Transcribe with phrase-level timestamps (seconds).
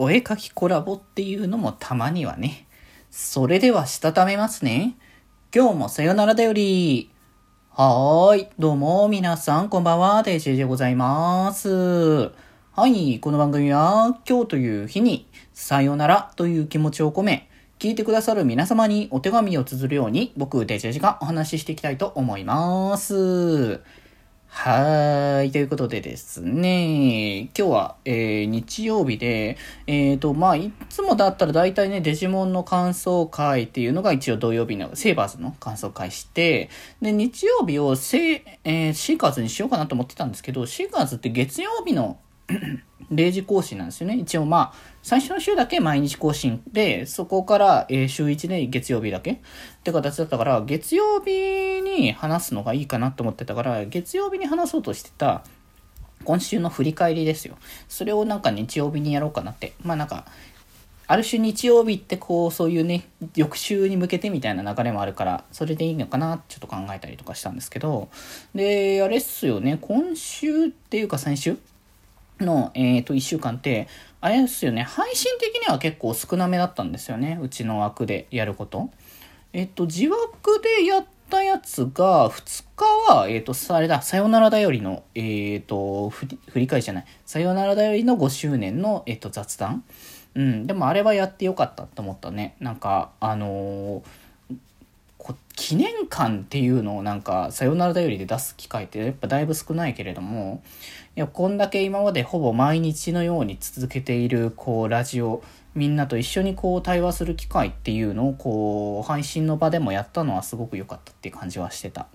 [0.00, 2.68] お絵描きコラボっていうのもたまにはね。
[3.10, 4.96] それではしたためますね。
[5.52, 7.10] 今日もさよならだより。
[7.70, 8.48] はーい。
[8.60, 10.22] どうも、皆さん、こんばんは。
[10.22, 12.30] デジェでございます。
[12.76, 13.18] はい。
[13.18, 23.80] この番組は、今日という日に、さよならという気持ちを込め、聞いてくださる皆様にお手紙を綴るように、僕、デジェジがお話ししていきたいと思います。
[24.50, 25.52] はい。
[25.52, 29.56] ということでですね、今日は、えー日曜日で、
[29.86, 36.70] えっ、と、まあ、いつもだったら大体ね、デジモンの感想会っていうのが一応土曜日のセーバーズの感想会して、
[37.00, 42.18] で、日曜日をせ、えーシーカーズにしようかなと思ってたんですけど、シーカーズって月曜日の
[43.12, 44.16] 0時更新なんですよね。
[44.16, 49.38] 一応まあ、最初の週だけ毎日更新で、そこから、え週1で月曜日だけっ
[49.82, 55.42] て形だったから、月曜日に話すのがいいかなと思ってたから、月曜日に話そうとしてた、
[56.24, 57.56] 今週の振り返りですよ。
[57.88, 59.72] それをなんか日曜日にやろうかなって。
[59.82, 60.26] まあなんか、
[61.10, 68.10] ある種日曜日ってこう、そういうね、翌週に向けてみたいな流れもあるから、それでいいのかなってちょっと考えたりとかしたんですけど、
[68.54, 71.56] で、あれっすよね、今週っていうか先週
[72.40, 73.88] の、えっ、と、1週間って、
[74.20, 77.38] あれですよね、配信的には結構少なめだったんですよね。
[77.42, 78.90] うちの枠でやること。
[79.52, 89.84] えっ、と、自枠でやったやつが、2日は、えっ、と、あれだ、さよならだよりの、えっ、と、振り返りじゃない、さよならだよりの5周年の、えっ、と、雑談。
[90.34, 92.56] うん、でもあれはやってよかったと思ったね。
[92.60, 94.27] なんか、あのー
[95.54, 100.62] 記念館っていうのをなんか「さよならだより」で出す機会ってやっぱだいぶ少ないけれども
[101.16, 105.42] いやこんだけ今までほぼ毎日のように続けているこうラジオ
[105.74, 112.06] みんなと一緒にこう対話する機会っていうのをこう配信の場でもやったのはすごく良かったっていう感じはしてた。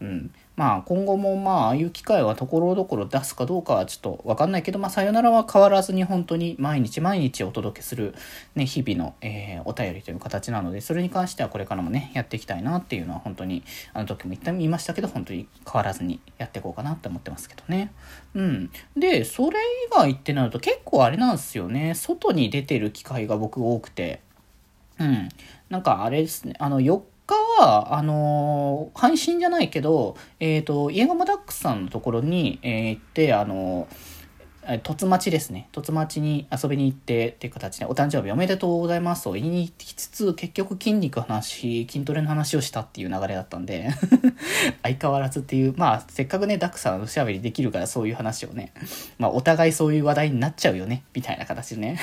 [0.00, 8.14] うん、まあ今後もまあああいう機会はところどころ出すかどうかはちょっと分かんないけど、まあ、さよならは変わらずに本当に毎日毎日お届けする、
[8.54, 17.92] ね、日々の、えーお便りという形なのでそれに関してはこれからもねやっていきたいなっていうのは本当にあの時も言った言いましたけど本当に変わらずにやっていこうかなって思ってますけどね。
[18.34, 24.20] うん、でそれ以外ってなると結構あれなんですよね外に出てる機会が僕多くて。
[24.98, 25.28] うん。
[25.70, 27.11] なんかあれですね、あの、4日
[27.62, 34.11] は、あのー配信じゃないけど、えっ、と、家釜ダックスさんのところに、えー行って、あのー
[34.84, 35.68] 凸町ですね。
[35.72, 43.90] 凸町に遊びに行ってっていう形で、お誕生日おめでとうございますと言いに行きつつ、結局筋肉話、筋トレの話をしたっていう流れだったんで、
[44.84, 48.72] 相変わらずっていう、まあ、せっかくね、ダックさんおしゃべりできるからそういう話をね、
[49.18, 51.98] まあ、お互いそういう話題になっちゃうよね、みたいな形でね、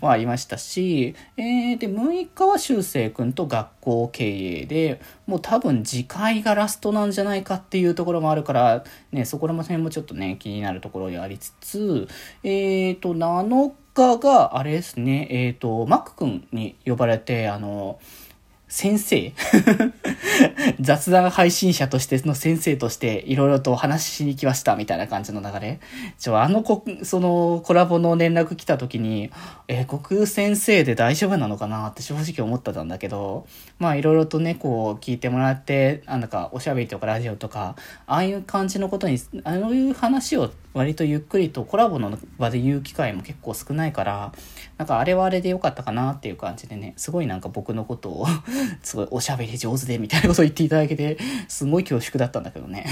[0.00, 12.08] まあ、ありましたし、えー、で、6日は修正くんと学校経営で、もう多分次回がラストなんじゃないかっていうところもあるから、ね、そこら辺もちょっとね、気になるところでありつつ、
[12.44, 17.98] えっ、と、7日が、あれですね、えっ、と、マック君に呼ばれて、あの、
[18.68, 19.32] 先生？
[20.80, 25.80] 雑談配信者としての先生としていろいろとお話ししに来ましたみたいな感じの流れ？
[26.18, 29.30] ちょ、あのこ、そのコラボの連絡来た時に、
[29.68, 33.46] えー、国先生で大丈夫なのかなって正直思ってたんだけど、
[33.78, 37.76] まあいろいろとね、こう聞いてもらって、なんだかおしゃべりとかラジオとか、
[38.06, 44.32] ああいう感じのことに、ああいう話を割とゆっくりとコラボの場で言う機会も結構少ないから、
[44.76, 48.26] なんかあれはあれで良かったかなっていう感じでね、すごいなんか僕のことを
[48.84, 51.16] すごいおしゃべり上手でみたいなことを言っていただけて、
[51.48, 52.84] すごい恐縮だったんだけどね。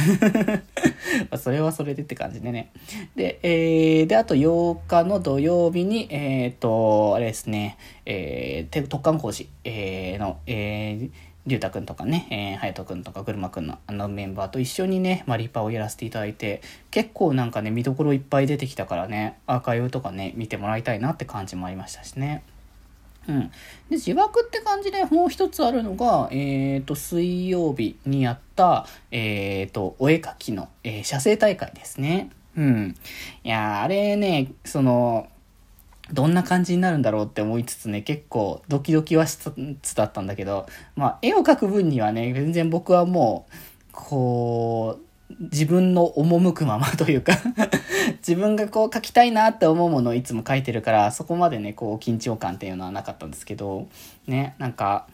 [1.31, 2.71] まそれはそれでって感じでね。
[3.17, 7.77] で、えー、で、あと8日の土曜日に、えっ、と、あれですね、
[8.07, 11.11] えー、特艦工事、えーの、えー、
[11.47, 22.43] りゅうたくんとかね、えー、はやとくんとかぐるまくんのあのメンバーと一緒にね、マリパをやらせていただいて、結構なんかね、見どころいっぱい出てきたからね、アーカイブとかね、見てもらいたいなって感じもありましたしね。
[23.29, 23.41] うん。
[23.49, 23.51] で、
[23.91, 32.31] 自爆って感じでもう一つあるのが、えっ、と、水曜日にやった、えっ、と、お絵描きの、えー写生大会ですね。
[32.57, 32.95] うん。
[33.43, 35.29] いやあれね、その、
[36.13, 39.53] どんな感じになるんだろうって思いつつね、結構ドキドキはしつ
[39.83, 40.67] つだったんだけど、
[40.97, 43.53] まあ、絵を描く分にはね、全然僕はもう、
[43.93, 45.05] こう、
[45.41, 47.33] 自分の赴くままというか
[48.27, 53.87] 自分がこう描きたいなって思うものをいつも描いてるから、そこまでね、こう緊張感っていうのはなかったんですけど、
[54.27, 55.07] ね、なんか、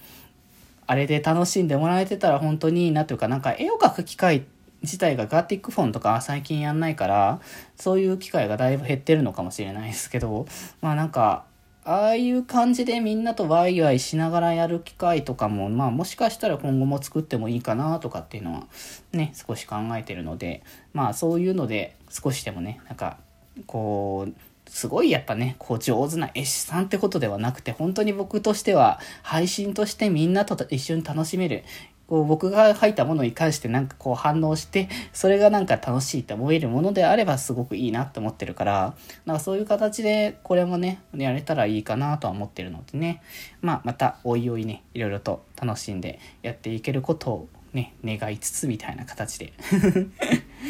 [0.87, 4.45] あれで楽しんでもらえてたら本当にいいなというか、なんか絵を描く機会
[4.83, 7.41] 自体がガーティックフォンとか最近やんないから、
[7.77, 10.47] そういう機会がだいぶ減ってるのかもしれないですけど、
[10.81, 11.45] まあなんか、
[11.85, 18.67] ああいう感じでみんなとワイワイしながらやる機会とかも、まあもしかしたら今後も作ってもいいかなとかっていうのは
[19.12, 20.62] ね、少し考えてるので、
[20.93, 23.19] まあそういうので少しでもね、なんか、
[23.67, 24.35] こう、
[24.69, 31.65] すごいやっぱね、こう上手な絵師さんってことではなくて、本当に僕としては配信としてみんなと一緒に楽しめる、
[32.11, 38.95] こう僕が書いたものに関してなんかこう反応して、それがなんか楽しいって思えるものであればすごくいいなって思ってるから、
[39.27, 43.23] なんかそういう形でこれもね、やれたらいいかなとは思ってるのでね、
[43.62, 49.53] まあまたおいおいね、いろいろと楽しんでやっていけることをね、願いつつみたいな形で。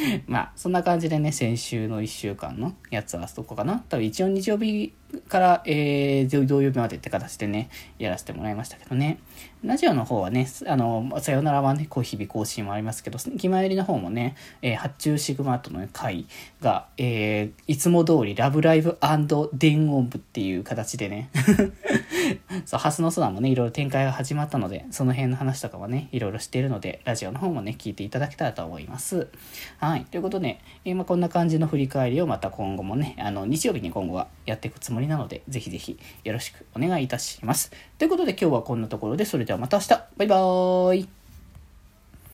[0.26, 3.84] まあ、そんな感じでね、先週の1週間のやつはそこかな。
[3.88, 4.92] 多分一応日曜日
[5.28, 7.68] から、えー、土曜日までって形でね、
[7.98, 9.18] やらせてもらいましたけどね。
[9.64, 16.26] ラジオの方はね、あの、さよならはね、こう日々更新もありますけど、気前りの方もね、えー、発注シグマとの回
[16.60, 18.98] が、えー、いつも通りラブライブ
[19.52, 21.30] 電音部っていう形でね、
[22.64, 29.28] そう、ハスの空もね、いろいろ展開が始まったので、その辺の話とかはね、いろいろしているので、ラジオの方もね、聞いていただけたらと思います。
[29.78, 30.04] はい。
[30.04, 37.72] ということで、え、まあ、こんな感じの振り返りをまた今後もね、あの、日曜日に今後はやっていくつもりなので、ぜひぜひよろしくお願いいたします。
[37.98, 41.19] ということで今日はこんなところで、それではまた明日バイバーイ